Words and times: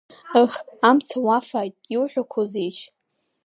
Ых, 0.41 0.53
амца 0.89 1.17
уафааит, 1.25 1.75
иуҳәақәозеишь? 1.93 2.81